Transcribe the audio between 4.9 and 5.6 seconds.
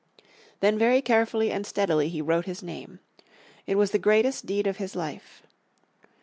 life.